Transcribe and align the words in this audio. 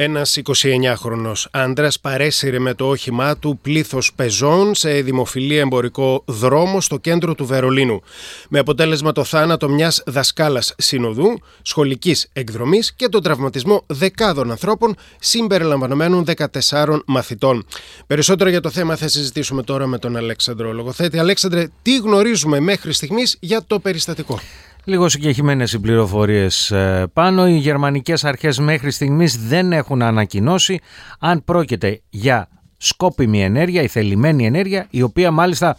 Ένας 0.00 0.38
29χρονο 0.44 1.32
άντρας 1.50 2.00
παρέσυρε 2.00 2.58
με 2.58 2.74
το 2.74 2.88
όχημά 2.88 3.36
του 3.36 3.58
πλήθος 3.62 4.12
πεζών 4.16 4.74
σε 4.74 4.90
δημοφιλή 4.90 5.56
εμπορικό 5.56 6.22
δρόμο 6.26 6.80
στο 6.80 6.96
κέντρο 6.96 7.34
του 7.34 7.46
Βερολίνου. 7.46 8.02
Με 8.48 8.58
αποτέλεσμα 8.58 9.12
το 9.12 9.24
θάνατο 9.24 9.68
μιας 9.68 10.02
δασκάλας 10.06 10.74
συνοδού, 10.78 11.40
σχολικής 11.62 12.28
εκδρομής 12.32 12.94
και 12.94 13.08
τον 13.08 13.22
τραυματισμό 13.22 13.84
δεκάδων 13.86 14.50
ανθρώπων 14.50 14.96
συμπεριλαμβανομένων 15.18 16.24
14 16.70 16.98
μαθητών. 17.06 17.66
Περισσότερο 18.06 18.50
για 18.50 18.60
το 18.60 18.70
θέμα 18.70 18.96
θα 18.96 19.08
συζητήσουμε 19.08 19.62
τώρα 19.62 19.86
με 19.86 19.98
τον 19.98 20.16
Αλέξανδρο 20.16 20.72
Λογοθέτη. 20.72 21.18
Αλέξανδρε, 21.18 21.68
τι 21.82 21.96
γνωρίζουμε 21.96 22.60
μέχρι 22.60 22.92
στιγμής 22.92 23.36
για 23.40 23.62
το 23.66 23.78
περιστατικό; 23.78 24.40
Λίγο 24.88 25.08
συγκεκριμένε 25.08 25.64
οι 25.72 25.78
πληροφορίες 25.78 26.70
ε, 26.70 27.06
πάνω. 27.12 27.48
Οι 27.48 27.56
γερμανικές 27.56 28.24
αρχές 28.24 28.58
μέχρι 28.58 28.90
στιγμής 28.90 29.46
δεν 29.46 29.72
έχουν 29.72 30.02
ανακοινώσει 30.02 30.80
αν 31.18 31.44
πρόκειται 31.44 32.00
για 32.10 32.48
σκόπιμη 32.76 33.42
ενέργεια, 33.42 33.82
η 33.82 33.86
θελημένη 33.88 34.46
ενέργεια, 34.46 34.86
η 34.90 35.02
οποία 35.02 35.30
μάλιστα 35.30 35.76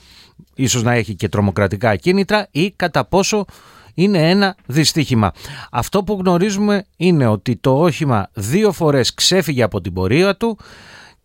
ίσως 0.55 0.83
να 0.83 0.93
έχει 0.93 1.15
και 1.15 1.29
τρομοκρατικά 1.29 1.95
κίνητρα 1.95 2.47
ή 2.51 2.71
κατά 2.71 3.05
πόσο 3.05 3.45
είναι 3.93 4.29
ένα 4.29 4.55
δυστύχημα. 4.65 5.31
Αυτό 5.71 6.03
που 6.03 6.17
γνωρίζουμε 6.21 6.85
είναι 6.97 7.27
ότι 7.27 7.55
το 7.55 7.79
όχημα 7.79 8.29
δύο 8.33 8.71
φορές 8.71 9.13
ξέφυγε 9.13 9.63
από 9.63 9.81
την 9.81 9.93
πορεία 9.93 10.35
του, 10.35 10.57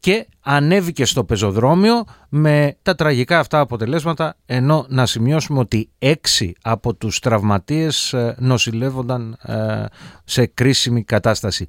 και 0.05 0.27
ανέβηκε 0.45 1.05
στο 1.05 1.25
πεζοδρόμιο 1.25 2.05
με 2.28 2.77
τα 2.83 2.95
τραγικά 2.95 3.39
αυτά 3.39 3.61
αποτελέσματα 3.61 4.37
ενώ 4.47 4.87
να 4.89 5.06
σημειώσουμε 5.06 5.59
ότι 5.59 5.91
έξι 5.98 6.53
από 6.62 6.95
τους 6.95 7.19
τραυματίες 7.19 8.12
ε, 8.12 8.37
νοσηλεύονταν 8.39 9.37
ε, 9.42 9.84
σε 10.25 10.47
κρίσιμη 10.47 11.05
κατάσταση. 11.05 11.67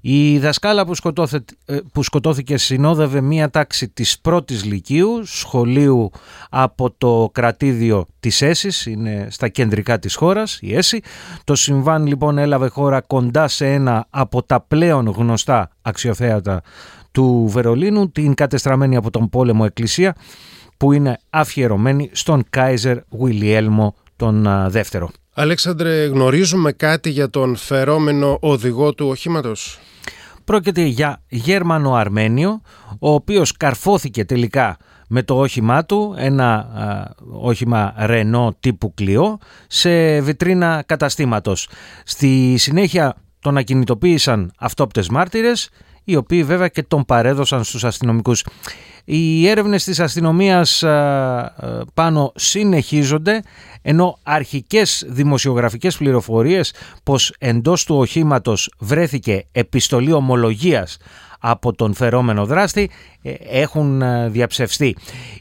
Η 0.00 0.38
δασκάλα 0.38 0.86
που, 0.86 0.94
ε, 1.66 1.76
που 1.92 2.02
σκοτώθηκε 2.02 2.56
συνόδευε 2.56 3.20
μία 3.20 3.50
τάξη 3.50 3.88
της 3.88 4.20
πρώτης 4.20 4.64
λυκείου, 4.64 5.24
σχολείου 5.24 6.10
από 6.50 6.90
το 6.98 7.30
κρατήδιο 7.32 8.06
της 8.20 8.42
ΕΣΥ, 8.42 8.90
είναι 8.90 9.26
στα 9.30 9.48
κεντρικά 9.48 9.98
της 9.98 10.14
χώρας, 10.14 10.58
η 10.60 10.74
ΕΣΥ. 10.74 11.00
Το 11.44 11.54
συμβάν 11.54 12.06
λοιπόν 12.06 12.38
έλαβε 12.38 12.68
χώρα 12.68 13.00
κοντά 13.00 13.48
σε 13.48 13.72
ένα 13.72 14.06
από 14.10 14.42
τα 14.42 14.60
πλέον 14.60 15.06
γνωστά 15.06 15.70
αξιοθέατα 15.82 16.62
του 17.16 17.46
Βερολίνου, 17.48 18.05
την 18.12 18.34
κατεστραμμένη 18.34 18.96
από 18.96 19.10
τον 19.10 19.28
πόλεμο 19.28 19.62
εκκλησία 19.66 20.14
που 20.76 20.92
είναι 20.92 21.18
αφιερωμένη 21.30 22.10
στον 22.12 22.44
Κάιζερ 22.50 22.98
Βιλιέλμο 23.08 23.94
τον 24.16 24.46
δεύτερο. 24.68 25.10
Αλέξανδρε, 25.34 26.04
γνωρίζουμε 26.04 26.72
κάτι 26.72 27.10
για 27.10 27.30
τον 27.30 27.56
φερόμενο 27.56 28.38
οδηγό 28.40 28.94
του 28.94 29.06
οχήματος; 29.08 29.78
Πρόκειται 30.44 30.82
για 30.82 31.22
Γέρμανο 31.28 31.94
Αρμένιο, 31.94 32.60
ο 32.98 33.10
οποίος 33.10 33.52
καρφώθηκε 33.52 34.24
τελικά 34.24 34.76
με 35.08 35.22
το 35.22 35.38
όχημά 35.38 35.84
του, 35.84 36.14
ένα 36.18 36.54
α, 36.54 37.10
όχημα 37.32 37.94
Renault 37.98 38.50
τύπου 38.60 38.94
Clio, 39.00 39.36
σε 39.66 40.20
βιτρίνα 40.20 40.82
καταστήματος. 40.86 41.68
Στη 42.04 42.54
συνέχεια 42.56 43.16
τον 43.40 43.56
ακινητοποίησαν 43.56 44.52
αυτόπτες 44.58 45.08
μάρτυρες 45.08 45.70
οι 46.08 46.16
οποίοι 46.16 46.42
βέβαια 46.42 46.68
και 46.68 46.82
τον 46.82 47.04
παρέδωσαν 47.04 47.64
στους 47.64 47.84
αστυνομικούς. 47.84 48.44
Οι 49.04 49.48
έρευνες 49.48 49.84
της 49.84 50.00
αστυνομίας 50.00 50.84
πάνω 51.94 52.32
συνεχίζονται 52.34 53.42
ενώ 53.82 54.18
αρχικές 54.22 55.04
δημοσιογραφικές 55.08 55.96
πληροφορίες 55.96 56.72
πως 57.02 57.34
εντός 57.38 57.84
του 57.84 57.96
οχήματος 57.96 58.70
βρέθηκε 58.78 59.46
επιστολή 59.52 60.12
ομολογίας 60.12 60.96
από 61.40 61.72
τον 61.72 61.94
φερόμενο 61.94 62.46
δράστη 62.46 62.90
ε, 63.22 63.34
έχουν 63.48 64.02
ε, 64.02 64.28
διαψευστεί. 64.28 64.96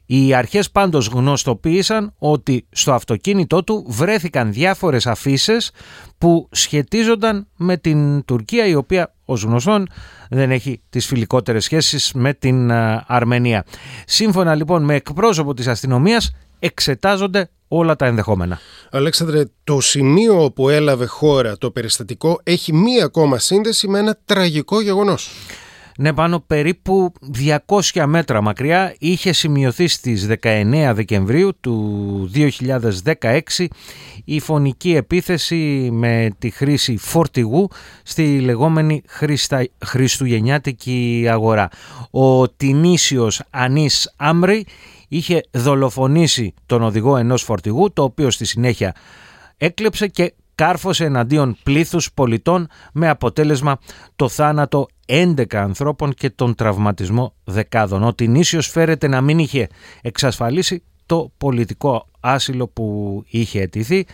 Οι 0.06 0.34
αρχές 0.34 0.72
πάντως 0.72 1.08
γνωστοποίησαν 1.08 2.14
ότι 2.18 2.66
στο 2.70 2.94
αυτοκίνητό 2.94 3.64
του 3.64 3.86
βρέθηκαν 3.88 4.54
διάφορες 4.54 5.08
αφήσεις 5.08 5.72
που 6.18 6.48
σχετίζονταν 6.52 7.48
με 7.58 7.78
την 7.78 8.25
Τουρκία 8.25 8.66
η 8.66 8.75
οποία 8.75 9.15
ως 9.25 9.44
γνωστόν 9.44 9.88
δεν 10.30 10.52
έχει 10.52 10.81
τις 10.90 11.06
φιλικότερες 11.06 11.63
σχέσεις 11.63 12.12
με 12.13 12.34
την 12.34 12.69
ε, 12.69 13.03
Αρμενία. 13.08 13.66
Σύμφωνα 14.06 14.56
λοιπόν 14.56 14.84
με 14.84 14.96
εκπρόσωπο 14.96 15.53
της 15.53 15.68
αστυνομίας 15.68 16.31
εξετάζονται 16.59 17.50
όλα 17.68 17.96
τα 17.96 18.06
ενδεχόμενα. 18.06 18.59
Αλέξανδρε, 18.91 19.44
το 19.63 19.81
σημείο 19.81 20.44
όπου 20.44 20.69
έλαβε 20.69 21.06
χώρα 21.06 21.58
το 21.58 21.72
περιστατικό 21.72 22.40
έχει 22.44 22.74
μία 22.74 23.06
ακόμα 23.06 23.38
σύνδεση 23.38 23.88
με 23.88 24.00
ένα 24.00 24.18
τραγικό 24.25 24.81
γεγονός. 24.81 25.31
Ναι, 25.97 26.13
πάνω 26.13 26.39
περίπου 26.39 27.11
200 27.94 28.06
μέτρα 28.06 28.41
μακριά 28.41 28.95
είχε 29.00 29.31
σημειωθεί 29.31 29.88
στις 29.88 30.28
19 30.41 30.91
Δεκεμβρίου 30.94 31.59
του 31.59 32.31
2016 33.56 33.66
η 34.25 34.39
φωνική 34.39 34.95
επίθεση 34.95 35.89
με 35.91 36.29
τη 36.39 36.50
χρήση 36.50 36.97
φορτηγού 36.97 37.69
στη 38.03 38.39
λεγόμενη 38.39 39.01
Χριστα... 39.07 39.67
Χριστουγεννιάτικη 39.85 41.25
αγορά. 41.29 41.69
Ο 42.12 42.50
Τινήσιος 42.50 43.41
Ανής 43.50 44.13
Άμρη 44.16 44.66
είχε 45.07 45.41
δολοφονήσει 45.51 46.53
τον 46.66 46.83
οδηγό 46.83 47.17
ενός 47.17 47.44
φορτηγού 47.44 47.94
το 47.94 48.03
οποίο 48.03 48.31
στη 48.31 48.45
συνέχεια 48.45 48.95
έκλεψε 49.57 50.07
και 50.07 50.33
κάρφωσε 50.56 51.06
εναντίον 51.06 51.58
πλήθους 51.64 52.14
πολιτών 52.14 52.68
με 52.94 53.10
αποτέλεσμα 53.10 53.80
το 54.16 54.30
θάνατο 54.30 54.88
11 55.08 55.56
ανθρώπων 55.56 56.14
και 56.14 56.30
τον 56.30 56.56
τραυματισμό 56.56 57.34
δεκάδων. 57.44 58.04
Ο 58.04 58.14
Τινήσιος 58.14 58.68
φέρεται 58.68 59.08
να 59.08 59.22
μην 59.22 59.40
είχε 59.40 59.68
εξασφαλίσει 60.02 60.84
το 61.06 61.32
πολιτικό 61.38 62.08
άσυλο 62.20 62.68
που 62.68 63.24
είχε 63.28 63.62
αιτηθεί 63.62 64.06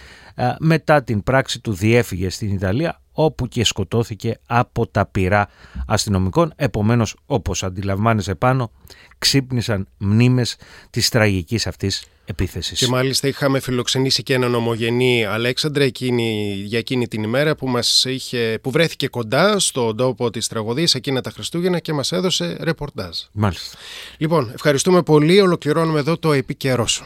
μετά 0.60 1.04
την 1.04 1.24
πράξη 1.24 1.62
του 1.62 1.74
διέφυγε 1.74 2.30
στην 2.30 2.54
Ιταλία 2.54 3.01
όπου 3.12 3.48
και 3.48 3.66
σκοτώθηκε 3.66 4.40
από 4.46 4.88
τα 4.88 5.06
πυρά 5.06 5.50
αστυνομικών. 5.88 6.54
Επομένως, 6.56 7.16
όπως 7.26 7.64
αντιλαμβάνεσαι 7.64 8.36
πάνω, 8.36 8.72
ξύπνησαν 9.18 9.88
μνήμες 9.98 10.56
της 10.90 11.10
τραγικής 11.10 11.68
αυτής 11.68 12.06
επίθεσης. 12.26 12.80
Και 12.80 12.88
μάλιστα 12.88 13.28
είχαμε 13.28 13.60
φιλοξενήσει 13.60 14.24
και 14.24 14.34
έναν 14.34 14.56
ομογενή 14.56 15.26
Αλέξανδρα 15.26 15.84
εκείνη, 15.84 16.54
για 16.66 16.80
εκείνη 16.80 17.08
την 17.08 17.24
ημέρα 17.24 17.56
που, 17.56 17.68
μας 17.68 18.06
είχε, 18.06 18.60
που 18.62 18.72
βρέθηκε 18.72 19.08
κοντά 19.08 19.60
στον 19.60 19.98
τόπο 19.98 20.30
της 20.30 20.48
τραγωδίας 20.48 20.96
εκείνα 20.96 21.22
τα 21.22 21.30
Χριστούγεννα 21.30 21.80
και 21.80 21.94
μας 21.94 22.12
έδωσε 22.12 22.58
ρεπορτάζ. 22.60 23.18
Μάλιστα. 23.32 23.78
Λοιπόν, 24.18 24.52
ευχαριστούμε 24.54 25.02
πολύ. 25.02 25.42
Ολοκληρώνουμε 25.42 26.00
εδώ 26.00 26.18
το 26.18 26.32
επίκαιρό 26.32 26.88
σου. 26.88 27.06